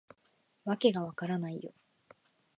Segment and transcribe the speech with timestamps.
[0.65, 1.75] わけが分からないよ